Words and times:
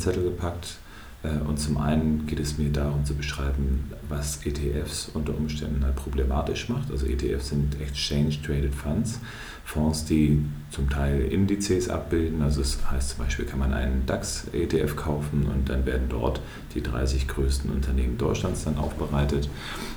Zettel 0.00 0.24
gepackt. 0.24 0.76
Äh, 1.22 1.38
und 1.46 1.58
zum 1.58 1.78
einen 1.78 2.26
geht 2.26 2.40
es 2.40 2.58
mir 2.58 2.70
darum 2.70 3.04
zu 3.04 3.14
beschreiben, 3.14 3.90
was 4.08 4.44
ETFs 4.44 5.10
unter 5.12 5.36
Umständen 5.36 5.84
halt 5.84 5.96
problematisch 5.96 6.68
macht. 6.68 6.90
Also 6.90 7.06
ETFs 7.06 7.50
sind 7.50 7.80
Exchange 7.80 8.36
Traded 8.42 8.74
Funds, 8.74 9.20
Fonds, 9.64 10.04
die 10.04 10.44
zum 10.70 10.88
Teil 10.88 11.20
Indizes 11.22 11.88
abbilden. 11.88 12.42
Also 12.42 12.60
das 12.60 12.78
heißt 12.90 13.10
zum 13.10 13.24
Beispiel 13.24 13.44
kann 13.44 13.58
man 13.58 13.72
einen 13.72 14.06
DAX-ETF 14.06 14.96
kaufen 14.96 15.46
und 15.46 15.68
dann 15.68 15.86
werden 15.86 16.08
dort 16.08 16.40
die 16.74 16.82
30 16.82 17.28
größten 17.28 17.70
Unternehmen 17.70 18.18
Deutschlands 18.18 18.64
dann 18.64 18.78
aufbereitet. 18.78 19.48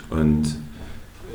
Und 0.09 0.55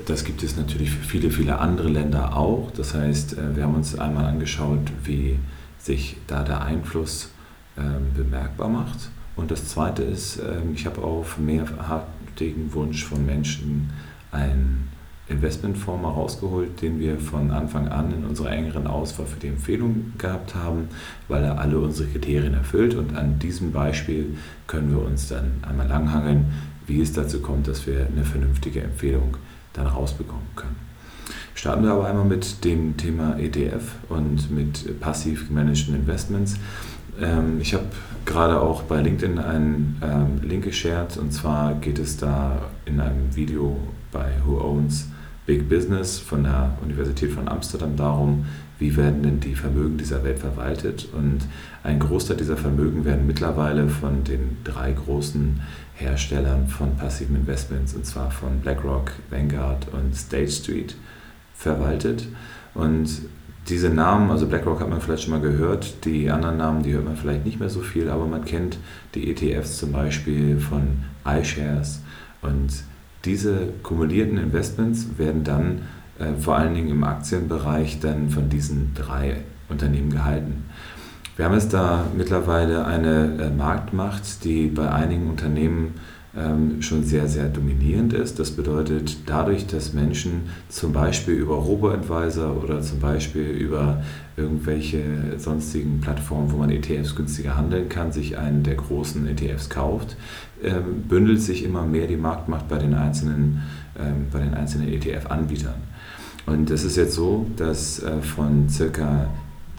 das 0.07 0.25
gibt 0.25 0.43
es 0.43 0.57
natürlich 0.57 0.91
für 0.91 1.05
viele, 1.05 1.31
viele 1.31 1.59
andere 1.59 1.89
Länder 1.89 2.37
auch. 2.37 2.71
Das 2.77 2.95
heißt, 2.95 3.39
äh, 3.39 3.57
wir 3.57 3.65
haben 3.65 3.75
uns 3.75 3.99
einmal 3.99 4.27
angeschaut, 4.27 4.93
wie 5.05 5.39
sich 5.79 6.17
da 6.27 6.43
der 6.43 6.63
Einfluss 6.63 7.31
ähm, 7.79 8.13
bemerkbar 8.15 8.69
macht. 8.69 9.11
Und 9.37 9.51
das 9.51 9.69
Zweite 9.69 10.03
ist, 10.03 10.39
ähm, 10.39 10.73
ich 10.75 10.87
habe 10.87 11.03
auf 11.03 11.39
mehrhartigen 11.39 12.73
Wunsch 12.75 13.05
von 13.05 13.25
Menschen 13.25 13.91
einen 14.33 14.89
Investmentfonds 15.29 16.03
mal 16.03 16.11
rausgeholt, 16.11 16.81
den 16.81 16.99
wir 16.99 17.19
von 17.19 17.51
Anfang 17.51 17.89
an 17.89 18.13
in 18.13 18.25
unserer 18.25 18.51
engeren 18.51 18.87
Auswahl 18.87 19.27
für 19.27 19.39
die 19.39 19.49
Empfehlung 19.49 20.13
gehabt 20.17 20.55
haben, 20.55 20.89
weil 21.29 21.45
er 21.45 21.59
alle 21.59 21.79
unsere 21.79 22.09
Kriterien 22.09 22.55
erfüllt. 22.55 22.95
Und 22.95 23.17
an 23.17 23.39
diesem 23.39 23.73
Beispiel 23.73 24.37
können 24.67 24.91
wir 24.91 25.03
uns 25.05 25.29
dann 25.29 25.63
einmal 25.63 25.87
langhangeln, 25.87 26.47
wie 26.87 27.01
es 27.01 27.13
dazu 27.13 27.41
kommt, 27.41 27.69
dass 27.69 27.87
wir 27.87 28.07
eine 28.07 28.25
vernünftige 28.25 28.83
Empfehlung 28.83 29.37
dann 29.75 29.87
rausbekommen 29.87 30.47
können. 30.57 30.77
Starten 31.55 31.83
wir 31.83 31.93
aber 31.93 32.07
einmal 32.07 32.25
mit 32.25 32.65
dem 32.65 32.97
Thema 32.97 33.39
ETF 33.39 33.83
und 34.09 34.51
mit 34.51 35.01
passiv 35.01 35.49
gemanagten 35.49 35.95
Investments. 35.95 36.57
Ähm, 37.21 37.61
ich 37.61 37.75
habe 37.75 37.85
gerade 38.25 38.61
auch 38.61 38.83
bei 38.83 39.01
LinkedIn 39.01 39.39
einen 39.39 40.01
ähm, 40.03 40.49
Link 40.49 40.65
geshared 40.65 41.17
und 41.17 41.33
zwar 41.33 41.75
geht 41.75 41.99
es 41.99 42.17
da 42.17 42.63
in 42.85 43.01
einem 43.01 43.35
Video 43.35 43.77
bei 44.13 44.33
Who 44.45 44.61
Owns 44.61 45.09
Big 45.47 45.67
Business 45.67 46.19
von 46.19 46.45
der 46.45 46.77
Universität 46.83 47.33
von 47.33 47.49
Amsterdam 47.49 47.97
darum, 47.97 48.45
wie 48.79 48.95
werden 48.99 49.23
denn 49.23 49.41
die 49.41 49.55
Vermögen 49.55 49.97
dieser 49.97 50.23
Welt 50.23 50.39
verwaltet. 50.39 51.09
Und 51.17 51.39
ein 51.83 51.99
Großteil 51.99 52.37
dieser 52.37 52.59
Vermögen 52.59 53.07
werden 53.07 53.27
mittlerweile 53.27 53.89
von 53.89 54.25
den 54.25 54.59
drei 54.63 54.93
großen 54.93 55.61
Herstellern 55.95 56.69
von 56.69 56.97
passiven 56.97 57.35
Investments, 57.35 57.95
und 57.95 58.05
zwar 58.05 58.31
von 58.31 58.61
BlackRock, 58.61 59.13
Vanguard 59.31 59.89
und 59.95 60.15
State 60.15 60.51
Street, 60.51 60.97
verwaltet. 61.55 62.29
Und 62.75 63.09
diese 63.69 63.91
Namen, 63.91 64.31
also 64.31 64.47
BlackRock 64.47 64.81
hat 64.81 64.89
man 64.89 65.01
vielleicht 65.01 65.25
schon 65.25 65.33
mal 65.33 65.41
gehört, 65.41 66.05
die 66.05 66.31
anderen 66.31 66.57
Namen, 66.57 66.83
die 66.83 66.93
hört 66.93 67.05
man 67.05 67.17
vielleicht 67.17 67.45
nicht 67.45 67.61
mehr 67.61 67.69
so 67.69 67.81
viel, 67.81 68.09
aber 68.09 68.27
man 68.27 68.45
kennt 68.45 68.79
die 69.15 69.31
ETFs 69.31 69.79
zum 69.79 69.93
Beispiel 69.93 70.59
von 70.59 71.05
iShares 71.27 72.03
und 72.41 72.85
diese 73.25 73.69
kumulierten 73.83 74.39
Investments 74.39 75.07
werden 75.19 75.45
dann 75.45 75.83
äh, 76.19 76.33
vor 76.41 76.57
allen 76.57 76.75
Dingen 76.75 76.89
im 76.89 77.05
Aktienbereich 77.05 78.01
dann 78.01 78.31
von 78.31 78.49
diesen 78.49 78.95
drei 78.95 79.39
Unternehmen 79.69 80.11
gehalten. 80.11 80.65
Wir 81.37 81.45
haben 81.45 81.55
jetzt 81.55 81.73
da 81.73 82.07
mittlerweile 82.17 82.85
eine 82.85 83.37
äh, 83.39 83.51
Marktmacht, 83.51 84.45
die 84.45 84.69
bei 84.69 84.91
einigen 84.91 85.29
Unternehmen 85.29 85.95
schon 86.81 87.05
sehr, 87.05 87.27
sehr 87.27 87.49
dominierend 87.49 88.13
ist. 88.13 88.39
Das 88.39 88.51
bedeutet, 88.51 89.17
dadurch, 89.27 89.67
dass 89.67 89.95
Menschen 89.95 90.43
zum 90.69 90.93
Beispiel 90.93 91.35
über 91.35 91.55
Robo-Advisor 91.55 92.63
oder 92.63 92.81
zum 92.83 93.01
Beispiel 93.01 93.45
über 93.45 94.03
irgendwelche 94.37 95.01
sonstigen 95.39 96.01
Plattformen, 96.01 96.53
wo 96.53 96.59
man 96.59 96.71
ETFs 96.71 97.17
günstiger 97.17 97.57
handeln 97.57 97.89
kann, 97.89 98.13
sich 98.13 98.39
einen 98.39 98.63
der 98.63 98.77
großen 98.77 99.27
ETFs 99.27 99.69
kauft, 99.69 100.17
ähm, 100.63 101.03
bündelt 101.09 101.43
sich 101.43 101.65
immer 101.65 101.85
mehr 101.85 102.07
die 102.07 102.17
Marktmacht 102.17 102.69
bei 102.69 102.79
den 102.79 102.95
einzelnen, 102.95 103.63
ähm, 103.99 104.27
bei 104.33 104.41
einzelnen 104.41 104.89
ETF-Anbietern. 104.89 105.75
Und 106.47 106.71
es 106.71 106.85
ist 106.85 106.97
jetzt 106.97 107.15
so, 107.15 107.47
dass 107.57 108.03
äh, 108.03 108.21
von 108.23 108.69
circa 108.69 109.29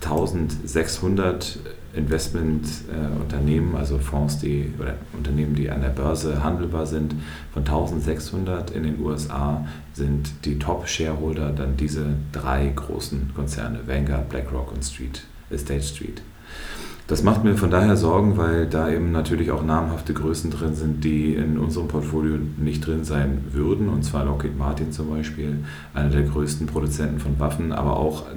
1600 0.01 1.59
Investmentunternehmen, 1.99 3.75
äh, 3.75 3.77
also 3.77 3.99
Fonds, 3.99 4.39
die 4.39 4.73
oder 4.79 4.95
Unternehmen, 5.13 5.55
die 5.55 5.69
an 5.69 5.81
der 5.81 5.89
Börse 5.89 6.43
handelbar 6.43 6.85
sind, 6.85 7.13
von 7.53 7.63
1600 7.63 8.71
in 8.71 8.83
den 8.83 8.99
USA 8.99 9.65
sind 9.93 10.45
die 10.45 10.57
Top-Shareholder 10.57 11.51
dann 11.51 11.77
diese 11.77 12.05
drei 12.31 12.71
großen 12.73 13.31
Konzerne, 13.35 13.79
Vanguard, 13.85 14.29
BlackRock 14.29 14.71
und 14.71 14.83
Street, 14.83 15.23
State 15.55 15.83
Street. 15.83 16.21
Das 17.09 17.23
macht 17.23 17.43
mir 17.43 17.55
von 17.55 17.71
daher 17.71 17.97
Sorgen, 17.97 18.37
weil 18.37 18.67
da 18.67 18.87
eben 18.87 19.11
natürlich 19.11 19.49
auch 19.49 19.63
namhafte 19.63 20.13
Größen 20.13 20.51
drin 20.51 20.75
sind, 20.75 21.03
die 21.03 21.33
in 21.33 21.57
unserem 21.57 21.87
Portfolio 21.87 22.37
nicht 22.57 22.85
drin 22.85 23.03
sein 23.03 23.45
würden. 23.51 23.89
Und 23.89 24.03
zwar 24.03 24.25
Lockheed 24.25 24.55
Martin 24.55 24.91
zum 24.91 25.09
Beispiel, 25.09 25.63
einer 25.95 26.09
der 26.09 26.21
größten 26.21 26.67
Produzenten 26.67 27.19
von 27.19 27.39
Waffen, 27.39 27.71
aber 27.71 27.97
auch 27.97 28.27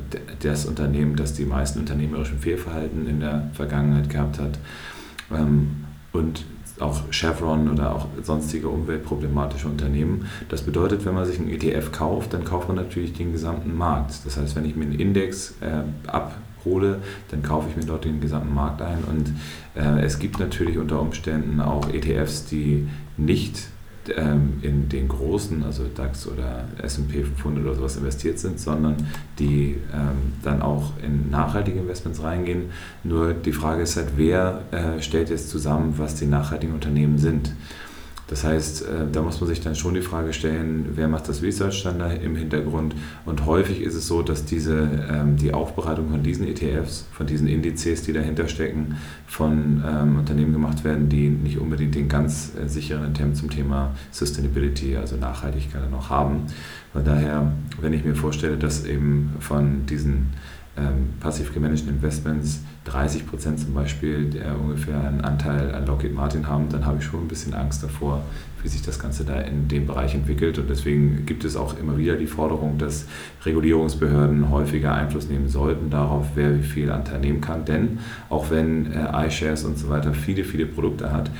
das 0.40 0.64
Unternehmen, 0.64 1.16
das 1.16 1.34
die 1.34 1.44
meisten 1.44 1.80
unternehmerischen 1.80 2.38
Fehlverhalten 2.38 3.06
in 3.06 3.20
der 3.20 3.50
Vergangenheit 3.52 4.08
gehabt 4.08 4.38
hat. 4.40 4.58
Ähm, 5.30 5.84
und 6.14 6.46
auch 6.80 7.02
Chevron 7.10 7.70
oder 7.70 7.94
auch 7.94 8.06
sonstige 8.22 8.68
umweltproblematische 8.68 9.68
Unternehmen. 9.68 10.28
Das 10.48 10.62
bedeutet, 10.62 11.04
wenn 11.04 11.14
man 11.14 11.26
sich 11.26 11.38
einen 11.38 11.50
ETF 11.50 11.92
kauft, 11.92 12.32
dann 12.32 12.44
kauft 12.44 12.68
man 12.68 12.78
natürlich 12.78 13.12
den 13.12 13.32
gesamten 13.32 13.76
Markt. 13.76 14.14
Das 14.24 14.38
heißt, 14.38 14.56
wenn 14.56 14.64
ich 14.64 14.76
mir 14.76 14.86
einen 14.86 14.98
Index 14.98 15.56
äh, 15.60 15.82
ab 16.10 16.36
hole, 16.64 17.00
dann 17.30 17.42
kaufe 17.42 17.68
ich 17.70 17.76
mir 17.76 17.84
dort 17.84 18.04
den 18.04 18.20
gesamten 18.20 18.54
Markt 18.54 18.82
ein. 18.82 19.04
Und 19.04 19.32
äh, 19.74 20.04
es 20.04 20.18
gibt 20.18 20.38
natürlich 20.38 20.78
unter 20.78 21.00
Umständen 21.00 21.60
auch 21.60 21.88
ETFs, 21.92 22.46
die 22.46 22.88
nicht 23.16 23.68
ähm, 24.16 24.58
in 24.62 24.88
den 24.88 25.06
großen, 25.06 25.62
also 25.62 25.84
DAX 25.94 26.26
oder 26.26 26.64
SP 26.82 27.22
500 27.22 27.64
oder 27.64 27.74
sowas 27.76 27.96
investiert 27.96 28.38
sind, 28.38 28.58
sondern 28.58 28.96
die 29.38 29.78
ähm, 29.92 30.32
dann 30.42 30.60
auch 30.60 30.92
in 31.02 31.30
nachhaltige 31.30 31.78
Investments 31.78 32.22
reingehen. 32.22 32.70
Nur 33.04 33.32
die 33.32 33.52
Frage 33.52 33.82
ist 33.82 33.96
halt, 33.96 34.08
wer 34.16 34.62
äh, 34.72 35.00
stellt 35.00 35.30
jetzt 35.30 35.50
zusammen, 35.50 35.94
was 35.98 36.16
die 36.16 36.26
nachhaltigen 36.26 36.74
Unternehmen 36.74 37.18
sind? 37.18 37.52
Das 38.32 38.44
heißt, 38.44 38.82
äh, 38.86 38.86
da 39.12 39.20
muss 39.20 39.42
man 39.42 39.50
sich 39.50 39.60
dann 39.60 39.74
schon 39.74 39.92
die 39.92 40.00
Frage 40.00 40.32
stellen, 40.32 40.92
wer 40.94 41.06
macht 41.06 41.28
das 41.28 41.42
Research 41.42 41.82
dann 41.82 41.98
da 41.98 42.10
im 42.10 42.34
Hintergrund? 42.34 42.94
Und 43.26 43.44
häufig 43.44 43.82
ist 43.82 43.94
es 43.94 44.06
so, 44.06 44.22
dass 44.22 44.46
diese, 44.46 44.88
ähm, 45.10 45.36
die 45.36 45.52
Aufbereitung 45.52 46.08
von 46.08 46.22
diesen 46.22 46.48
ETFs, 46.48 47.04
von 47.12 47.26
diesen 47.26 47.46
Indizes, 47.46 48.04
die 48.04 48.14
dahinter 48.14 48.48
stecken, 48.48 48.96
von 49.26 49.84
ähm, 49.86 50.18
Unternehmen 50.18 50.54
gemacht 50.54 50.82
werden, 50.82 51.10
die 51.10 51.28
nicht 51.28 51.58
unbedingt 51.58 51.94
den 51.94 52.08
ganz 52.08 52.52
äh, 52.56 52.66
sicheren 52.66 53.04
Attempt 53.04 53.36
zum 53.36 53.50
Thema 53.50 53.94
Sustainability, 54.12 54.96
also 54.96 55.16
Nachhaltigkeit 55.16 55.90
noch 55.90 56.08
haben. 56.08 56.46
Von 56.94 57.04
daher, 57.04 57.52
wenn 57.82 57.92
ich 57.92 58.02
mir 58.02 58.14
vorstelle, 58.14 58.56
dass 58.56 58.86
eben 58.86 59.34
von 59.40 59.84
diesen 59.84 60.28
ähm, 60.76 61.14
passiv 61.20 61.52
gemanagten 61.52 61.88
Investments 61.90 62.60
30 62.84 63.26
Prozent 63.26 63.60
zum 63.60 63.74
Beispiel, 63.74 64.30
der 64.30 64.58
ungefähr 64.58 65.00
einen 65.00 65.20
Anteil 65.20 65.74
an 65.74 65.86
Lockheed 65.86 66.14
Martin 66.14 66.48
haben, 66.48 66.68
dann 66.68 66.84
habe 66.84 66.98
ich 66.98 67.04
schon 67.04 67.20
ein 67.20 67.28
bisschen 67.28 67.54
Angst 67.54 67.82
davor, 67.82 68.22
wie 68.62 68.68
sich 68.68 68.82
das 68.82 68.98
Ganze 68.98 69.24
da 69.24 69.40
in 69.40 69.68
dem 69.68 69.86
Bereich 69.86 70.14
entwickelt. 70.14 70.58
Und 70.58 70.68
deswegen 70.68 71.26
gibt 71.26 71.44
es 71.44 71.56
auch 71.56 71.78
immer 71.78 71.98
wieder 71.98 72.16
die 72.16 72.26
Forderung, 72.26 72.78
dass 72.78 73.06
Regulierungsbehörden 73.44 74.50
häufiger 74.50 74.94
Einfluss 74.94 75.28
nehmen 75.28 75.48
sollten 75.48 75.90
darauf, 75.90 76.30
wer 76.34 76.56
wie 76.56 76.62
viel 76.62 76.90
Anteil 76.90 77.20
nehmen 77.20 77.40
kann. 77.40 77.64
Denn 77.64 77.98
auch 78.30 78.50
wenn 78.50 78.90
äh, 78.92 79.26
iShares 79.26 79.64
und 79.64 79.78
so 79.78 79.88
weiter 79.90 80.14
viele, 80.14 80.42
viele 80.42 80.66
Produkte 80.66 81.12
hat, 81.12 81.30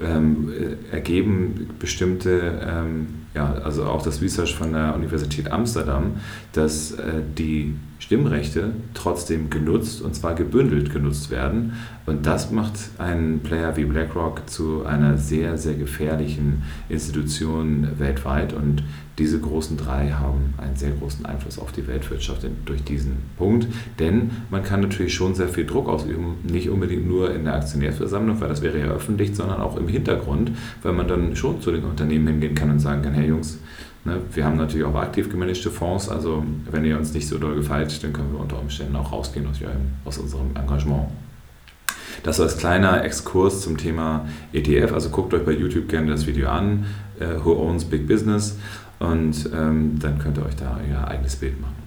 ähm, 0.00 0.50
äh, 0.50 0.94
ergeben 0.94 1.70
bestimmte, 1.78 2.60
ähm, 2.66 3.06
ja, 3.34 3.54
also 3.64 3.84
auch 3.84 4.02
das 4.02 4.20
Research 4.20 4.54
von 4.54 4.72
der 4.72 4.94
Universität 4.94 5.52
Amsterdam, 5.52 6.16
dass 6.52 6.92
äh, 6.92 7.22
die 7.38 7.74
Stimmrechte 8.10 8.72
trotzdem 8.92 9.50
genutzt 9.50 10.02
und 10.02 10.16
zwar 10.16 10.34
gebündelt 10.34 10.92
genutzt 10.92 11.30
werden. 11.30 11.74
Und 12.06 12.26
das 12.26 12.50
macht 12.50 12.72
einen 12.98 13.38
Player 13.38 13.76
wie 13.76 13.84
BlackRock 13.84 14.50
zu 14.50 14.84
einer 14.84 15.16
sehr, 15.16 15.56
sehr 15.56 15.74
gefährlichen 15.74 16.64
Institution 16.88 17.86
weltweit. 18.00 18.52
Und 18.52 18.82
diese 19.16 19.38
großen 19.38 19.76
drei 19.76 20.10
haben 20.10 20.54
einen 20.58 20.74
sehr 20.74 20.90
großen 20.90 21.24
Einfluss 21.24 21.60
auf 21.60 21.70
die 21.70 21.86
Weltwirtschaft 21.86 22.44
durch 22.64 22.82
diesen 22.82 23.18
Punkt. 23.38 23.68
Denn 24.00 24.32
man 24.50 24.64
kann 24.64 24.80
natürlich 24.80 25.14
schon 25.14 25.36
sehr 25.36 25.48
viel 25.48 25.66
Druck 25.66 25.88
ausüben, 25.88 26.38
nicht 26.42 26.68
unbedingt 26.68 27.06
nur 27.06 27.32
in 27.32 27.44
der 27.44 27.54
Aktionärsversammlung, 27.54 28.40
weil 28.40 28.48
das 28.48 28.60
wäre 28.60 28.80
ja 28.80 28.86
öffentlich, 28.86 29.36
sondern 29.36 29.60
auch 29.60 29.76
im 29.76 29.86
Hintergrund, 29.86 30.50
weil 30.82 30.94
man 30.94 31.06
dann 31.06 31.36
schon 31.36 31.60
zu 31.60 31.70
den 31.70 31.84
Unternehmen 31.84 32.26
hingehen 32.26 32.56
kann 32.56 32.72
und 32.72 32.80
sagen 32.80 33.02
kann, 33.02 33.12
hey 33.12 33.28
Jungs, 33.28 33.60
wir 34.04 34.44
haben 34.44 34.56
natürlich 34.56 34.86
auch 34.86 34.94
aktiv 34.94 35.28
gemanagte 35.28 35.70
Fonds, 35.70 36.08
also 36.08 36.44
wenn 36.70 36.84
ihr 36.84 36.96
uns 36.96 37.12
nicht 37.12 37.28
so 37.28 37.38
doll 37.38 37.54
gefällt, 37.54 38.02
dann 38.02 38.12
können 38.12 38.32
wir 38.32 38.40
unter 38.40 38.58
Umständen 38.58 38.96
auch 38.96 39.12
rausgehen 39.12 39.46
aus, 39.46 39.58
aus 40.04 40.18
unserem 40.18 40.56
Engagement. 40.56 41.08
Das 42.22 42.38
war 42.38 42.46
als 42.46 42.56
kleiner 42.56 43.04
Exkurs 43.04 43.62
zum 43.62 43.76
Thema 43.76 44.26
ETF. 44.52 44.92
Also 44.92 45.10
guckt 45.10 45.32
euch 45.34 45.44
bei 45.44 45.52
YouTube 45.52 45.88
gerne 45.88 46.10
das 46.10 46.26
Video 46.26 46.48
an, 46.48 46.86
äh, 47.18 47.44
Who 47.44 47.52
Owns 47.52 47.84
Big 47.84 48.06
Business, 48.06 48.58
und 48.98 49.48
ähm, 49.54 49.98
dann 49.98 50.18
könnt 50.18 50.36
ihr 50.36 50.44
euch 50.44 50.56
da 50.56 50.78
euer 50.78 51.08
eigenes 51.08 51.36
Bild 51.36 51.58
machen. 51.60 51.79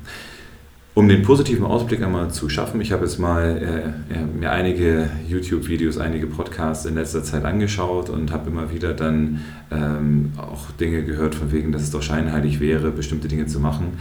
Um 0.96 1.10
den 1.10 1.24
positiven 1.24 1.66
Ausblick 1.66 2.04
einmal 2.04 2.30
zu 2.30 2.50
schaffen, 2.50 2.80
ich 2.80 2.92
habe 2.92 3.06
jetzt 3.06 3.18
mal 3.18 3.94
äh, 4.12 4.40
mir 4.40 4.52
einige 4.52 5.10
YouTube-Videos, 5.28 5.98
einige 5.98 6.28
Podcasts 6.28 6.86
in 6.86 6.94
letzter 6.94 7.24
Zeit 7.24 7.46
angeschaut 7.46 8.12
und 8.12 8.32
habe 8.32 8.52
immer 8.52 8.72
wieder 8.72 8.94
dann 8.94 9.42
ähm, 9.72 10.34
auch 10.38 10.70
Dinge 10.72 11.04
gehört, 11.04 11.34
von 11.34 11.52
wegen, 11.52 11.72
dass 11.72 11.82
es 11.82 11.90
doch 11.90 12.04
scheinheilig 12.04 12.60
wäre, 12.60 12.92
bestimmte 12.92 13.28
Dinge 13.28 13.48
zu 13.48 13.60
machen. 13.60 13.98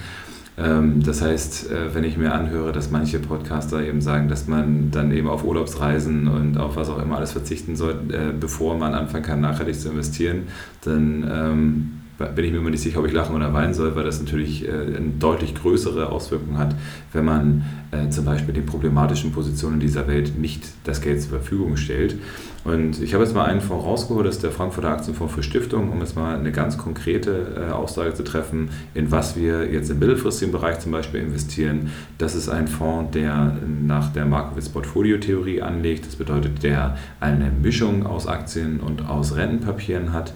Ähm, 0.58 1.02
das 1.02 1.22
heißt, 1.22 1.70
äh, 1.70 1.94
wenn 1.94 2.04
ich 2.04 2.18
mir 2.18 2.34
anhöre, 2.34 2.72
dass 2.72 2.90
manche 2.90 3.20
Podcaster 3.20 3.82
eben 3.82 4.02
sagen, 4.02 4.28
dass 4.28 4.46
man 4.46 4.90
dann 4.90 5.12
eben 5.12 5.28
auf 5.28 5.44
Urlaubsreisen 5.44 6.28
und 6.28 6.58
auf 6.58 6.76
was 6.76 6.90
auch 6.90 7.00
immer 7.00 7.16
alles 7.16 7.32
verzichten 7.32 7.74
soll, 7.74 8.00
äh, 8.10 8.34
bevor 8.38 8.76
man 8.76 8.92
anfangen 8.92 9.24
kann, 9.24 9.40
nachhaltig 9.40 9.80
zu 9.80 9.88
investieren, 9.88 10.42
dann 10.82 11.26
ähm, 11.32 12.01
bin 12.26 12.44
ich 12.44 12.52
mir 12.52 12.58
immer 12.58 12.70
nicht 12.70 12.82
sicher, 12.82 13.00
ob 13.00 13.06
ich 13.06 13.12
lachen 13.12 13.34
oder 13.34 13.52
weinen 13.52 13.74
soll, 13.74 13.94
weil 13.96 14.04
das 14.04 14.20
natürlich 14.20 14.66
äh, 14.66 14.70
eine 14.70 15.12
deutlich 15.18 15.54
größere 15.54 16.10
Auswirkung 16.10 16.58
hat, 16.58 16.74
wenn 17.12 17.24
man 17.24 17.64
äh, 17.90 18.08
zum 18.10 18.24
Beispiel 18.24 18.54
den 18.54 18.66
problematischen 18.66 19.32
Positionen 19.32 19.80
dieser 19.80 20.06
Welt 20.06 20.38
nicht 20.38 20.64
das 20.84 21.00
Geld 21.00 21.20
zur 21.20 21.30
Verfügung 21.30 21.76
stellt. 21.76 22.16
Und 22.64 23.02
ich 23.02 23.12
habe 23.12 23.24
jetzt 23.24 23.34
mal 23.34 23.44
einen 23.44 23.60
Fonds 23.60 23.84
rausgeholt, 23.84 24.24
das 24.24 24.36
ist 24.36 24.44
der 24.44 24.52
Frankfurter 24.52 24.90
Aktienfonds 24.90 25.34
für 25.34 25.42
Stiftungen, 25.42 25.90
um 25.90 25.98
jetzt 25.98 26.14
mal 26.14 26.36
eine 26.36 26.52
ganz 26.52 26.78
konkrete 26.78 27.68
äh, 27.68 27.72
Aussage 27.72 28.14
zu 28.14 28.22
treffen, 28.22 28.70
in 28.94 29.10
was 29.10 29.36
wir 29.36 29.70
jetzt 29.72 29.90
im 29.90 29.98
mittelfristigen 29.98 30.52
Bereich 30.52 30.78
zum 30.78 30.92
Beispiel 30.92 31.20
investieren. 31.20 31.90
Das 32.18 32.36
ist 32.36 32.48
ein 32.48 32.68
Fonds, 32.68 33.12
der 33.12 33.56
nach 33.84 34.12
der 34.12 34.26
Markowitz-Portfolio-Theorie 34.26 35.62
anlegt. 35.62 36.06
Das 36.06 36.16
bedeutet, 36.16 36.62
der 36.62 36.96
eine 37.18 37.50
Mischung 37.50 38.06
aus 38.06 38.28
Aktien 38.28 38.80
und 38.80 39.08
aus 39.08 39.34
Rentenpapieren 39.34 40.12
hat. 40.12 40.32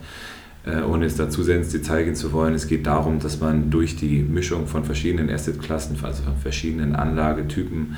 Äh, 0.66 0.82
ohne 0.82 1.04
sehr 1.44 1.56
ins 1.56 1.68
Detail 1.68 2.04
gehen 2.04 2.16
zu 2.16 2.32
wollen. 2.32 2.52
Es 2.52 2.66
geht 2.66 2.88
darum, 2.88 3.20
dass 3.20 3.38
man 3.40 3.70
durch 3.70 3.94
die 3.94 4.22
Mischung 4.22 4.66
von 4.66 4.84
verschiedenen 4.84 5.30
Assetklassen, 5.30 5.96
also 6.02 6.24
von 6.24 6.36
verschiedenen 6.36 6.96
Anlagetypen, 6.96 7.94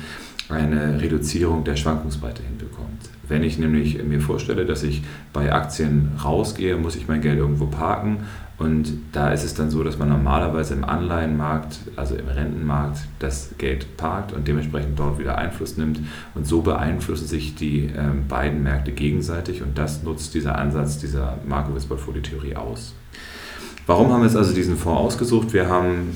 eine 0.49 1.01
Reduzierung 1.01 1.63
der 1.63 1.75
Schwankungsbreite 1.75 2.43
hinbekommt. 2.43 3.09
Wenn 3.27 3.43
ich 3.43 3.57
nämlich 3.57 4.03
mir 4.03 4.21
vorstelle, 4.21 4.65
dass 4.65 4.83
ich 4.83 5.01
bei 5.33 5.51
Aktien 5.51 6.11
rausgehe, 6.23 6.77
muss 6.77 6.95
ich 6.95 7.07
mein 7.07 7.21
Geld 7.21 7.39
irgendwo 7.39 7.65
parken 7.65 8.19
und 8.59 8.91
da 9.13 9.31
ist 9.31 9.45
es 9.45 9.53
dann 9.53 9.69
so, 9.69 9.83
dass 9.83 9.97
man 9.97 10.09
normalerweise 10.09 10.73
im 10.73 10.83
Anleihenmarkt, 10.83 11.79
also 11.95 12.15
im 12.15 12.27
Rentenmarkt, 12.27 12.99
das 13.19 13.51
Geld 13.57 13.95
parkt 13.95 14.33
und 14.33 14.49
dementsprechend 14.49 14.99
dort 14.99 15.17
wieder 15.17 15.37
Einfluss 15.37 15.77
nimmt. 15.77 16.01
Und 16.35 16.45
so 16.45 16.61
beeinflussen 16.61 17.25
sich 17.25 17.55
die 17.55 17.85
äh, 17.85 18.11
beiden 18.27 18.61
Märkte 18.61 18.91
gegenseitig 18.91 19.63
und 19.63 19.77
das 19.77 20.03
nutzt 20.03 20.33
dieser 20.33 20.57
Ansatz 20.57 20.97
dieser 20.97 21.37
Markowitz-Portfolio-Theorie 21.47 22.57
aus. 22.57 22.93
Warum 23.87 24.11
haben 24.11 24.21
wir 24.21 24.27
jetzt 24.27 24.37
also 24.37 24.53
diesen 24.53 24.75
Fonds 24.75 24.99
ausgesucht? 24.99 25.53
Wir 25.53 25.69
haben 25.69 26.09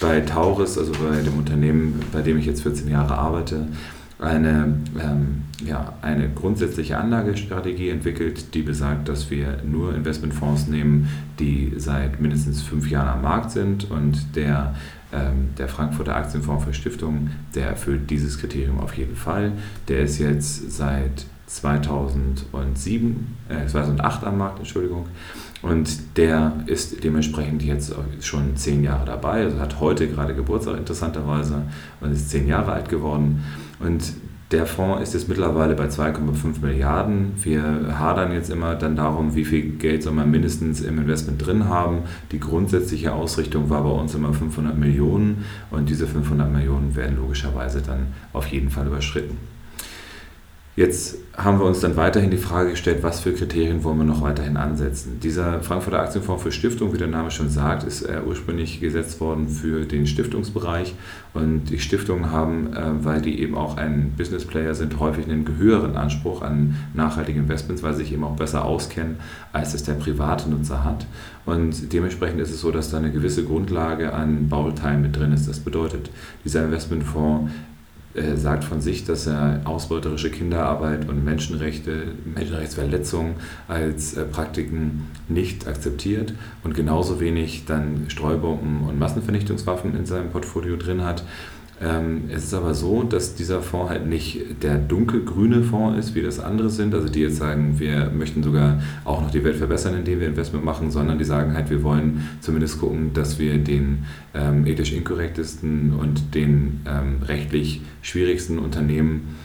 bei 0.00 0.20
Tauris, 0.20 0.76
also 0.76 0.90
bei 0.92 1.22
dem 1.22 1.38
Unternehmen, 1.38 2.02
bei 2.12 2.20
dem 2.20 2.36
ich 2.36 2.46
jetzt 2.46 2.62
14 2.62 2.90
Jahre 2.90 3.16
arbeite, 3.16 3.68
eine, 4.18 4.78
ähm, 4.98 5.42
ja, 5.64 5.94
eine 6.00 6.30
grundsätzliche 6.30 6.96
Anlagestrategie 6.98 7.90
entwickelt, 7.90 8.54
die 8.54 8.62
besagt, 8.62 9.08
dass 9.08 9.30
wir 9.30 9.58
nur 9.64 9.94
Investmentfonds 9.94 10.68
nehmen, 10.68 11.08
die 11.38 11.74
seit 11.76 12.20
mindestens 12.20 12.62
fünf 12.62 12.90
Jahren 12.90 13.08
am 13.08 13.22
Markt 13.22 13.50
sind 13.50 13.90
und 13.90 14.34
der, 14.34 14.74
ähm, 15.12 15.50
der 15.58 15.68
Frankfurter 15.68 16.16
Aktienfonds 16.16 16.64
für 16.64 16.72
Stiftungen, 16.72 17.32
der 17.54 17.68
erfüllt 17.68 18.08
dieses 18.08 18.38
Kriterium 18.38 18.80
auf 18.80 18.96
jeden 18.96 19.16
Fall. 19.16 19.52
Der 19.88 20.00
ist 20.00 20.18
jetzt 20.18 20.72
seit 20.72 21.26
2007, 21.46 23.36
äh, 23.48 23.66
2008 23.66 24.24
am 24.24 24.38
Markt, 24.38 24.58
Entschuldigung. 24.58 25.06
Und 25.62 26.16
der 26.16 26.52
ist 26.66 27.02
dementsprechend 27.04 27.62
jetzt 27.62 27.94
schon 28.20 28.56
zehn 28.56 28.82
Jahre 28.82 29.04
dabei, 29.04 29.44
also 29.44 29.58
hat 29.58 29.80
heute 29.80 30.08
gerade 30.08 30.34
Geburtstag 30.34 30.78
interessanterweise 30.78 31.62
und 32.00 32.12
ist 32.12 32.30
zehn 32.30 32.46
Jahre 32.46 32.72
alt 32.72 32.88
geworden. 32.88 33.42
Und 33.78 34.14
der 34.52 34.64
Fonds 34.66 35.02
ist 35.02 35.14
jetzt 35.14 35.28
mittlerweile 35.28 35.74
bei 35.74 35.86
2,5 35.86 36.60
Milliarden. 36.62 37.32
Wir 37.42 37.98
hadern 37.98 38.32
jetzt 38.32 38.48
immer 38.48 38.76
dann 38.76 38.94
darum, 38.94 39.34
wie 39.34 39.44
viel 39.44 39.72
Geld 39.72 40.04
soll 40.04 40.12
man 40.12 40.30
mindestens 40.30 40.80
im 40.82 40.98
Investment 40.98 41.44
drin 41.44 41.68
haben. 41.68 42.02
Die 42.30 42.38
grundsätzliche 42.38 43.12
Ausrichtung 43.12 43.70
war 43.70 43.82
bei 43.82 43.90
uns 43.90 44.14
immer 44.14 44.32
500 44.32 44.78
Millionen 44.78 45.44
und 45.72 45.88
diese 45.88 46.06
500 46.06 46.52
Millionen 46.52 46.94
werden 46.94 47.16
logischerweise 47.16 47.82
dann 47.82 48.06
auf 48.32 48.46
jeden 48.46 48.70
Fall 48.70 48.86
überschritten. 48.86 49.36
Jetzt 50.76 51.16
haben 51.34 51.58
wir 51.58 51.64
uns 51.64 51.80
dann 51.80 51.96
weiterhin 51.96 52.30
die 52.30 52.36
Frage 52.36 52.72
gestellt, 52.72 52.98
was 53.00 53.20
für 53.20 53.32
Kriterien 53.32 53.82
wollen 53.82 53.96
wir 53.96 54.04
noch 54.04 54.20
weiterhin 54.20 54.58
ansetzen. 54.58 55.18
Dieser 55.22 55.62
Frankfurter 55.62 56.00
Aktienfonds 56.00 56.42
für 56.42 56.52
Stiftung, 56.52 56.92
wie 56.92 56.98
der 56.98 57.06
Name 57.06 57.30
schon 57.30 57.48
sagt, 57.48 57.84
ist 57.84 58.02
äh, 58.02 58.20
ursprünglich 58.26 58.78
gesetzt 58.78 59.18
worden 59.18 59.48
für 59.48 59.86
den 59.86 60.06
Stiftungsbereich. 60.06 60.94
Und 61.32 61.70
die 61.70 61.78
Stiftungen 61.78 62.30
haben, 62.30 62.74
äh, 62.74 63.04
weil 63.04 63.22
die 63.22 63.40
eben 63.40 63.54
auch 63.54 63.78
ein 63.78 64.12
Business 64.18 64.44
Player 64.44 64.74
sind, 64.74 65.00
häufig 65.00 65.24
einen 65.24 65.56
höheren 65.56 65.96
Anspruch 65.96 66.42
an 66.42 66.76
nachhaltige 66.92 67.38
Investments, 67.38 67.82
weil 67.82 67.94
sie 67.94 68.00
sich 68.00 68.12
eben 68.12 68.24
auch 68.24 68.36
besser 68.36 68.66
auskennen, 68.66 69.16
als 69.54 69.72
es 69.72 69.82
der 69.84 69.94
private 69.94 70.50
Nutzer 70.50 70.84
hat. 70.84 71.06
Und 71.46 71.90
dementsprechend 71.94 72.38
ist 72.38 72.50
es 72.50 72.60
so, 72.60 72.70
dass 72.70 72.90
da 72.90 72.98
eine 72.98 73.12
gewisse 73.12 73.44
Grundlage 73.44 74.12
an 74.12 74.50
Bauteilen 74.50 75.00
mit 75.00 75.16
drin 75.16 75.32
ist. 75.32 75.48
Das 75.48 75.58
bedeutet, 75.58 76.10
dieser 76.44 76.66
Investmentfonds 76.66 77.50
äh, 78.16 78.36
sagt 78.36 78.64
von 78.64 78.80
sich, 78.80 79.04
dass 79.04 79.26
er 79.26 79.60
ausbeuterische 79.64 80.30
Kinderarbeit 80.30 81.08
und 81.08 81.24
Menschenrechte, 81.24 82.08
Menschenrechtsverletzungen 82.24 83.34
als 83.68 84.16
äh, 84.16 84.24
Praktiken 84.24 85.06
nicht 85.28 85.66
akzeptiert 85.68 86.32
und 86.64 86.74
genauso 86.74 87.20
wenig 87.20 87.64
dann 87.66 88.06
Streubomben 88.08 88.82
und 88.88 88.98
Massenvernichtungswaffen 88.98 89.96
in 89.96 90.06
seinem 90.06 90.30
Portfolio 90.30 90.76
drin 90.76 91.04
hat. 91.04 91.24
Ähm, 91.78 92.30
es 92.30 92.44
ist 92.44 92.54
aber 92.54 92.72
so, 92.72 93.02
dass 93.02 93.34
dieser 93.34 93.60
Fonds 93.60 93.90
halt 93.90 94.06
nicht 94.06 94.62
der 94.62 94.78
dunkelgrüne 94.78 95.62
Fonds 95.62 95.98
ist, 95.98 96.14
wie 96.14 96.22
das 96.22 96.40
andere 96.40 96.70
sind, 96.70 96.94
also 96.94 97.08
die 97.08 97.20
jetzt 97.20 97.36
sagen, 97.36 97.78
wir 97.78 98.10
möchten 98.10 98.42
sogar 98.42 98.80
auch 99.04 99.20
noch 99.20 99.30
die 99.30 99.44
Welt 99.44 99.56
verbessern, 99.56 99.94
indem 99.94 100.20
wir 100.20 100.28
Investment 100.28 100.64
machen, 100.64 100.90
sondern 100.90 101.18
die 101.18 101.24
sagen 101.24 101.52
halt, 101.52 101.68
wir 101.68 101.82
wollen 101.82 102.28
zumindest 102.40 102.80
gucken, 102.80 103.12
dass 103.12 103.38
wir 103.38 103.58
den 103.58 104.04
ähm, 104.32 104.66
ethisch 104.66 104.92
inkorrektesten 104.92 105.92
und 105.92 106.34
den 106.34 106.80
ähm, 106.86 107.22
rechtlich 107.26 107.82
schwierigsten 108.00 108.58
Unternehmen 108.58 109.36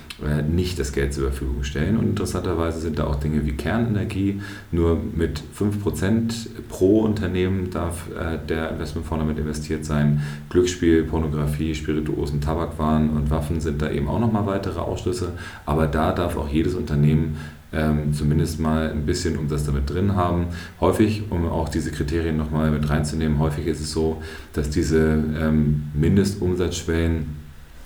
nicht 0.50 0.80
das 0.80 0.94
Geld 0.94 1.14
zur 1.14 1.26
Verfügung 1.26 1.64
stellen. 1.64 1.98
Und 1.98 2.10
interessanterweise 2.10 2.80
sind 2.80 3.00
da 3.00 3.06
auch 3.06 3.16
Dinge 3.16 3.46
wie 3.46 3.54
Kernenergie. 3.54 4.42
Nur 4.72 5.00
mit 5.16 5.42
5% 5.58 6.34
pro 6.70 7.02
Unternehmen 7.02 7.70
darf 7.72 8.08
äh, 8.10 8.38
der 8.48 8.72
Investmentfonds 8.72 9.24
damit 9.24 9.40
investiert 9.40 9.86
sein. 9.86 10.22
Glücksspiel, 10.50 11.04
Pornografie, 11.04 11.76
Spirituosen, 11.76 12.42
Tabakwaren 12.42 13.12
und 13.12 13.30
Waffen 13.30 13.60
sind 13.62 13.82
da 13.82 13.90
eben 13.90 14.08
auch 14.08 14.20
nochmal 14.20 14.46
weitere 14.46 14.80
Ausschlüsse. 14.80 15.34
Aber 15.66 15.88
da 15.88 16.12
darf 16.12 16.38
auch 16.38 16.50
jedes 16.50 16.76
Unternehmen 16.76 17.38
ähm, 17.74 18.14
zumindest 18.14 18.60
mal 18.60 18.92
ein 18.92 19.06
bisschen 19.06 19.38
um 19.38 19.48
das 19.48 19.66
damit 19.66 19.90
drin 19.90 20.16
haben. 20.16 20.48
Häufig, 20.80 21.24
um 21.30 21.48
auch 21.48 21.70
diese 21.70 21.92
Kriterien 21.92 22.38
nochmal 22.38 22.72
mit 22.72 22.90
reinzunehmen, 22.90 23.40
häufig 23.40 23.66
ist 23.68 23.82
es 23.82 23.92
so, 23.92 24.22
dass 24.54 24.70
diese 24.70 25.24
ähm, 25.40 25.84
Mindestumsatzschwellen 25.94 27.42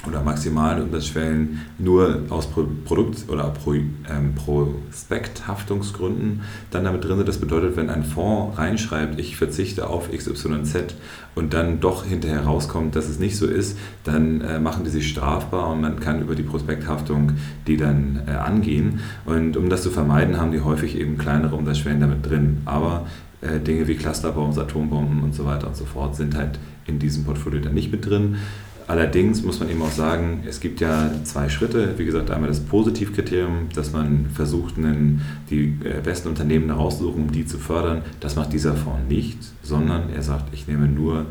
oder 0.08 0.22
maximalen 0.22 0.84
Umsatzschwellen 0.84 1.62
nur 1.78 2.24
aus 2.30 2.48
Produkt- 2.48 3.30
oder 3.30 3.50
Pro, 3.50 3.74
ähm, 3.74 4.36
Prospekthaftungsgründen 4.36 6.42
dann 6.72 6.84
damit 6.84 7.04
drin 7.04 7.18
sind. 7.18 7.28
Das 7.28 7.40
bedeutet, 7.40 7.78
wenn 7.78 7.90
ein 7.90 8.04
Fonds 8.04 8.58
reinschreibt, 8.58 9.20
ich 9.20 9.38
verzichte 9.38 9.88
auf 9.88 10.12
XYZ 10.12 10.96
und 11.36 11.54
dann 11.54 11.80
doch 11.80 12.06
hinterher 12.06 12.44
rauskommt, 12.44 12.96
dass 12.96 13.10
es 13.10 13.20
nicht 13.20 13.38
so 13.38 13.48
ist, 13.48 13.78
dann 14.04 14.42
äh, 14.42 14.60
machen 14.60 14.84
die 14.84 14.90
sich 14.90 15.10
strafbar 15.10 15.72
und 15.72 15.82
man 15.82 16.00
kann 16.00 16.22
über 16.22 16.36
die 16.36 16.44
Prospekthaftung 16.44 17.34
die 17.68 17.78
dann 17.78 18.22
äh, 18.28 18.32
angehen. 18.32 19.00
Und 19.26 19.58
um 19.58 19.70
das 19.70 19.84
zu 19.84 19.92
vermeiden, 19.92 20.40
haben 20.40 20.52
die 20.52 20.62
häufig 20.62 20.98
eben 20.98 21.18
kleinere 21.18 21.56
Umsatzschwellen 21.56 22.00
damit 22.00 22.26
drin. 22.26 22.62
Aber 22.66 23.06
äh, 23.42 23.60
Dinge 23.60 23.88
wie 23.88 23.96
Clusterbombs, 23.96 24.58
Atombomben 24.58 25.24
und 25.24 25.36
so 25.36 25.46
weiter 25.46 25.68
und 25.68 25.76
so 25.76 25.86
fort 25.86 26.16
sind 26.16 26.36
halt 26.36 26.60
in 26.88 27.00
diesem 27.00 27.24
Portfolio 27.24 27.60
dann 27.60 27.74
nicht 27.74 27.92
mit 27.92 28.06
drin. 28.06 28.38
Allerdings 28.88 29.42
muss 29.42 29.60
man 29.60 29.70
eben 29.70 29.82
auch 29.82 29.92
sagen, 29.92 30.44
es 30.48 30.60
gibt 30.60 30.80
ja 30.80 31.10
zwei 31.24 31.50
Schritte. 31.50 31.98
Wie 31.98 32.06
gesagt, 32.06 32.30
einmal 32.30 32.50
das 32.50 32.60
Positivkriterium, 32.60 33.70
dass 33.74 33.92
man 33.92 34.28
versucht, 34.32 34.76
die 35.50 35.74
äh, 35.84 36.02
besten 36.04 36.30
Unternehmen 36.30 36.68
herauszusuchen, 36.68 37.24
um 37.24 37.32
die 37.32 37.48
zu 37.48 37.58
fördern. 37.58 38.04
Das 38.20 38.36
macht 38.36 38.54
dieser 38.54 38.76
Fonds 38.76 39.10
nicht, 39.10 39.40
sondern 39.64 40.12
er 40.12 40.22
sagt, 40.22 40.54
ich 40.54 40.68
nehme 40.68 40.88
nur 40.88 41.26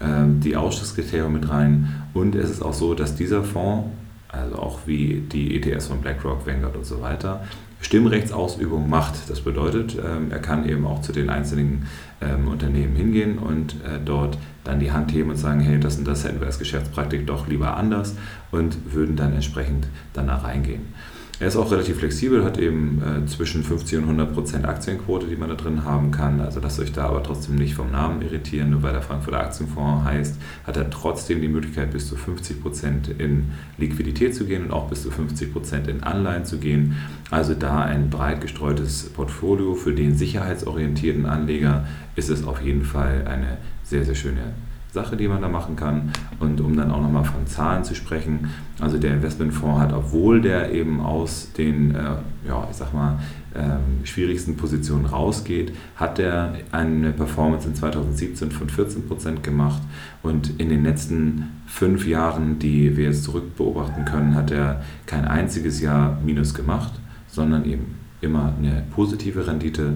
ähm, 0.00 0.40
die 0.40 0.56
Ausschlusskriterien 0.56 1.32
mit 1.32 1.48
rein. 1.48 2.04
Und 2.14 2.36
es 2.36 2.48
ist 2.48 2.62
auch 2.62 2.74
so, 2.74 2.94
dass 2.94 3.16
dieser 3.16 3.42
Fonds, 3.42 3.88
also 4.28 4.56
auch 4.56 4.80
wie 4.86 5.24
die 5.32 5.56
ETS 5.56 5.88
von 5.88 6.00
BlackRock, 6.00 6.46
Vanguard 6.46 6.76
und 6.76 6.86
so 6.86 7.00
weiter, 7.00 7.42
Stimmrechtsausübung 7.80 8.88
macht. 8.88 9.30
Das 9.30 9.40
bedeutet, 9.40 9.96
ähm, 9.96 10.30
er 10.30 10.38
kann 10.38 10.68
eben 10.68 10.86
auch 10.86 11.00
zu 11.00 11.12
den 11.12 11.30
einzelnen 11.30 11.86
ähm, 12.20 12.48
Unternehmen 12.48 12.94
hingehen 12.94 13.38
und 13.38 13.74
äh, 13.84 13.98
dort 14.04 14.38
dann 14.64 14.80
die 14.80 14.92
Hand 14.92 15.12
heben 15.12 15.30
und 15.30 15.36
sagen, 15.36 15.60
hey, 15.60 15.80
das 15.80 15.96
und 15.96 16.06
das 16.06 16.24
hätten 16.24 16.40
wir 16.40 16.46
als 16.46 16.58
Geschäftspraktik 16.58 17.26
doch 17.26 17.48
lieber 17.48 17.76
anders 17.76 18.16
und 18.50 18.92
würden 18.92 19.16
dann 19.16 19.32
entsprechend 19.32 19.88
danach 20.12 20.44
reingehen. 20.44 20.92
Er 21.40 21.46
ist 21.46 21.56
auch 21.56 21.72
relativ 21.72 21.96
flexibel, 21.96 22.44
hat 22.44 22.58
eben 22.58 23.00
äh, 23.02 23.26
zwischen 23.26 23.64
50 23.64 23.96
und 23.96 24.04
100 24.04 24.34
Prozent 24.34 24.66
Aktienquote, 24.66 25.26
die 25.26 25.36
man 25.36 25.48
da 25.48 25.54
drin 25.54 25.86
haben 25.86 26.10
kann. 26.10 26.38
Also 26.38 26.60
lasst 26.60 26.78
euch 26.80 26.92
da 26.92 27.06
aber 27.06 27.22
trotzdem 27.22 27.56
nicht 27.56 27.74
vom 27.74 27.90
Namen 27.90 28.20
irritieren, 28.20 28.68
nur 28.68 28.82
weil 28.82 28.92
der 28.92 29.00
Frankfurter 29.00 29.40
Aktienfonds 29.40 30.04
heißt, 30.04 30.36
hat 30.66 30.76
er 30.76 30.90
trotzdem 30.90 31.40
die 31.40 31.48
Möglichkeit, 31.48 31.92
bis 31.92 32.08
zu 32.08 32.16
50 32.16 32.60
Prozent 32.60 33.08
in 33.08 33.52
Liquidität 33.78 34.34
zu 34.34 34.44
gehen 34.44 34.64
und 34.64 34.70
auch 34.70 34.90
bis 34.90 35.02
zu 35.02 35.10
50 35.10 35.50
Prozent 35.50 35.88
in 35.88 36.02
Anleihen 36.02 36.44
zu 36.44 36.58
gehen. 36.58 36.96
Also 37.30 37.54
da 37.54 37.84
ein 37.84 38.10
breit 38.10 38.42
gestreutes 38.42 39.04
Portfolio 39.08 39.74
für 39.74 39.94
den 39.94 40.18
sicherheitsorientierten 40.18 41.24
Anleger 41.24 41.86
ist 42.16 42.28
es 42.28 42.46
auf 42.46 42.60
jeden 42.60 42.84
Fall 42.84 43.26
eine 43.26 43.56
sehr, 43.82 44.04
sehr 44.04 44.14
schöne 44.14 44.52
Sache, 44.92 45.16
die 45.16 45.28
man 45.28 45.40
da 45.40 45.48
machen 45.48 45.76
kann. 45.76 46.10
Und 46.38 46.60
um 46.60 46.76
dann 46.76 46.90
auch 46.90 47.00
nochmal 47.00 47.24
von 47.24 47.46
Zahlen 47.46 47.84
zu 47.84 47.94
sprechen, 47.94 48.50
also 48.80 48.98
der 48.98 49.14
Investmentfonds 49.14 49.80
hat, 49.80 49.92
obwohl 49.92 50.40
der 50.40 50.72
eben 50.72 51.00
aus 51.00 51.52
den, 51.56 51.94
äh, 51.94 52.16
ja, 52.46 52.66
ich 52.70 52.76
sag 52.76 52.92
mal, 52.92 53.18
ähm, 53.54 54.04
schwierigsten 54.04 54.56
Positionen 54.56 55.06
rausgeht, 55.06 55.72
hat 55.96 56.18
er 56.18 56.54
eine 56.70 57.10
Performance 57.12 57.68
in 57.68 57.74
2017 57.74 58.50
von 58.50 58.68
14 58.68 59.08
Prozent 59.08 59.42
gemacht 59.42 59.82
und 60.22 60.60
in 60.60 60.68
den 60.68 60.84
letzten 60.84 61.48
fünf 61.66 62.06
Jahren, 62.06 62.58
die 62.58 62.96
wir 62.96 63.06
jetzt 63.06 63.24
zurück 63.24 63.56
beobachten 63.56 64.04
können, 64.04 64.34
hat 64.34 64.50
er 64.50 64.82
kein 65.06 65.24
einziges 65.24 65.80
Jahr 65.80 66.18
Minus 66.24 66.54
gemacht, 66.54 66.92
sondern 67.26 67.64
eben 67.64 67.96
immer 68.20 68.52
eine 68.58 68.84
positive 68.94 69.46
Rendite 69.46 69.94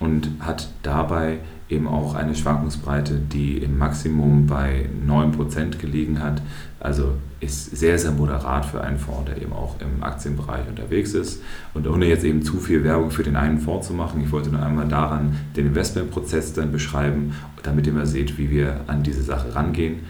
und 0.00 0.30
hat 0.40 0.68
dabei 0.82 1.38
eben 1.68 1.86
auch 1.88 2.14
eine 2.14 2.34
Schwankungsbreite, 2.34 3.14
die 3.14 3.58
im 3.58 3.78
Maximum 3.78 4.46
bei 4.46 4.88
9% 5.06 5.78
gelegen 5.78 6.22
hat. 6.22 6.42
Also 6.78 7.14
ist 7.40 7.76
sehr, 7.76 7.98
sehr 7.98 8.10
moderat 8.10 8.66
für 8.66 8.82
einen 8.82 8.98
Fonds, 8.98 9.30
der 9.30 9.40
eben 9.40 9.52
auch 9.52 9.76
im 9.80 10.02
Aktienbereich 10.02 10.68
unterwegs 10.68 11.14
ist. 11.14 11.42
Und 11.72 11.86
ohne 11.88 12.06
jetzt 12.06 12.24
eben 12.24 12.42
zu 12.42 12.58
viel 12.58 12.84
Werbung 12.84 13.10
für 13.10 13.22
den 13.22 13.36
einen 13.36 13.58
Fonds 13.58 13.86
zu 13.86 13.94
machen, 13.94 14.22
ich 14.22 14.30
wollte 14.30 14.50
nur 14.50 14.62
einmal 14.62 14.88
daran 14.88 15.36
den 15.56 15.66
Investmentprozess 15.68 16.52
dann 16.52 16.72
beschreiben, 16.72 17.34
damit 17.62 17.86
ihr 17.86 17.92
mal 17.92 18.06
seht, 18.06 18.36
wie 18.38 18.50
wir 18.50 18.80
an 18.86 19.02
diese 19.02 19.22
Sache 19.22 19.54
rangehen. 19.54 20.00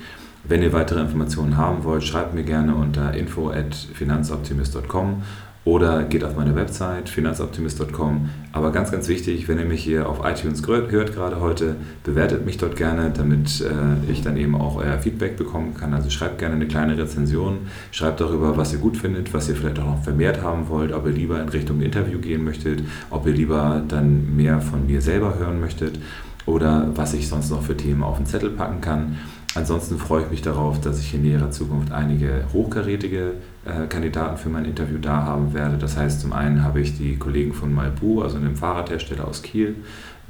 Wenn 0.47 0.63
ihr 0.63 0.75
weitere 0.75 1.01
Informationen 1.01 1.57
haben 1.57 1.85
wollt, 1.85 2.05
schreibt 2.05 2.35
mir 2.35 2.43
gerne 2.43 2.75
unter 2.75 3.15
info@finanzoptimist.com 3.15 5.23
oder 5.65 6.05
geht 6.05 6.23
auf 6.23 6.37
meine 6.37 6.55
Website 6.55 7.09
finanzoptimist.com. 7.09 8.29
Aber 8.53 8.71
ganz, 8.71 8.91
ganz 8.91 9.09
wichtig, 9.09 9.49
wenn 9.49 9.59
ihr 9.59 9.65
mich 9.65 9.83
hier 9.83 10.07
auf 10.07 10.21
iTunes 10.23 10.63
hört 10.67 11.15
gerade 11.15 11.41
heute, 11.41 11.77
bewertet 12.03 12.45
mich 12.45 12.59
dort 12.59 12.77
gerne, 12.77 13.11
damit 13.17 13.63
äh, 13.63 14.11
ich 14.11 14.21
dann 14.21 14.37
eben 14.37 14.55
auch 14.55 14.77
euer 14.77 14.99
Feedback 14.99 15.39
bekommen 15.39 15.73
kann. 15.73 15.95
Also 15.95 16.11
schreibt 16.11 16.39
gerne 16.39 16.57
eine 16.57 16.69
kleine 16.69 16.99
Rezension, 16.99 17.61
schreibt 17.91 18.21
darüber, 18.21 18.59
was 18.59 18.75
ihr 18.75 18.81
gut 18.81 18.99
findet, 18.99 19.33
was 19.33 19.49
ihr 19.49 19.57
vielleicht 19.57 19.79
auch 19.79 19.87
noch 19.87 20.03
vermehrt 20.03 20.43
haben 20.43 20.69
wollt, 20.69 20.93
ob 20.93 21.07
ihr 21.07 21.13
lieber 21.13 21.41
in 21.41 21.49
Richtung 21.49 21.81
Interview 21.81 22.19
gehen 22.19 22.45
möchtet, 22.45 22.83
ob 23.09 23.27
ihr 23.27 23.33
lieber 23.33 23.83
dann 23.89 24.37
mehr 24.37 24.61
von 24.61 24.87
mir 24.87 25.01
selber 25.01 25.39
hören 25.39 25.59
möchtet 25.59 25.99
oder 26.45 26.91
was 26.95 27.15
ich 27.15 27.29
sonst 27.29 27.51
noch 27.51 27.63
für 27.63 27.77
Themen 27.77 28.03
auf 28.03 28.19
den 28.19 28.27
Zettel 28.27 28.51
packen 28.51 28.83
kann. 28.83 29.17
Ansonsten 29.57 29.99
freue 29.99 30.25
ich 30.25 30.31
mich 30.31 30.43
darauf, 30.43 30.81
dass 30.81 30.99
ich 30.99 31.15
in 31.15 31.23
näherer 31.23 31.51
Zukunft 31.51 31.93
einige 31.93 32.45
hochkarätige 32.53 33.35
äh, 33.65 33.87
Kandidaten 33.87 34.37
für 34.37 34.49
mein 34.49 34.65
Interview 34.65 34.99
da 34.99 35.23
haben 35.23 35.55
werde. 35.55 35.79
Das 35.79 35.97
heißt, 35.97 36.21
zum 36.21 36.33
einen 36.33 36.65
habe 36.65 36.81
ich 36.81 36.99
die 36.99 37.17
Kollegen 37.17 37.53
von 37.53 37.73
Malbu, 37.73 38.23
also 38.23 38.37
einem 38.37 38.57
Fahrradhersteller 38.57 39.29
aus 39.29 39.43
Kiel. 39.43 39.77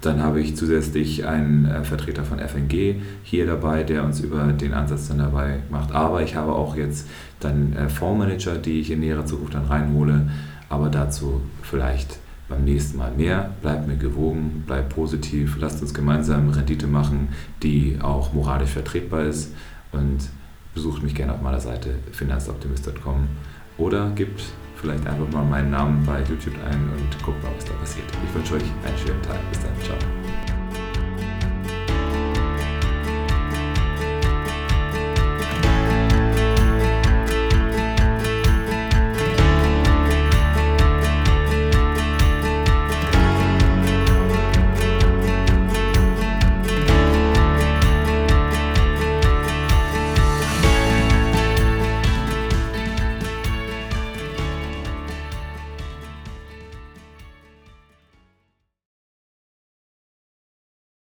Dann 0.03 0.23
habe 0.23 0.43
ich 0.43 0.57
zusätzlich 0.57 1.27
einen 1.27 1.65
äh, 1.65 1.85
Vertreter 1.85 2.25
von 2.25 2.39
FNG 2.39 2.97
hier 3.23 3.47
dabei, 3.47 3.83
der 3.83 4.05
uns 4.05 4.21
über 4.21 4.53
den 4.53 4.75
Ansatz 4.75 5.09
dann 5.09 5.19
dabei 5.19 5.61
macht. 5.71 5.93
Aber 5.93 6.23
ich 6.23 6.37
habe 6.37 6.53
auch 6.53 6.77
jetzt 6.77 7.09
dann 7.41 7.73
äh, 7.73 7.89
Fondsmanager, 7.89 8.57
die 8.57 8.81
ich 8.81 8.91
in 8.91 9.01
näherer 9.01 9.25
Zukunft 9.25 9.55
dann 9.55 9.65
reinhole. 9.65 10.29
Aber 10.69 10.91
dazu 10.91 11.41
vielleicht 11.63 12.19
beim 12.49 12.65
nächsten 12.65 12.99
Mal 12.99 13.13
mehr. 13.13 13.55
Bleibt 13.63 13.87
mir 13.87 13.97
gewogen, 13.97 14.65
bleibt 14.67 14.95
positiv, 14.95 15.57
lasst 15.59 15.81
uns 15.83 15.95
gemeinsam 15.95 16.51
Rendite 16.51 16.87
machen, 16.87 17.29
die 17.63 17.99
auch 18.01 18.33
moralisch 18.33 18.71
vertretbar 18.71 19.25
ist 19.25 19.53
und 19.93 20.29
besucht 20.75 21.03
mich 21.03 21.15
gerne 21.15 21.33
auf 21.35 21.43
meiner 21.43 21.61
Seite 21.61 21.95
finanzoptimist.com 22.13 23.29
oder 23.79 24.11
gebt 24.11 24.43
vielleicht 24.77 25.07
einfach 25.07 25.31
mal 25.33 25.45
meinen 25.45 25.71
Namen 25.71 26.05
bei 26.05 26.21
YouTube 26.21 26.55
ein 26.69 26.91
und 26.91 27.25
guckt 27.25 27.43
mal, 27.43 27.51
was 27.57 27.65
da 27.65 27.73
passiert. 27.75 28.07
Ich 28.27 28.35
wünsche 28.35 28.55
euch 28.55 28.63
einen 28.85 28.99
schönen 28.99 29.23
Tag. 29.23 29.39
Bis 29.51 29.61
dann. 29.61 29.73
Ciao. 29.83 29.97